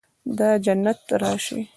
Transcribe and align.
د 0.37 0.39
جنت 0.65 1.01
راشي 1.21 1.61